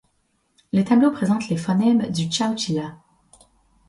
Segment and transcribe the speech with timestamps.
[0.71, 2.95] Les tableaux présentent les phonèmes du chawchila.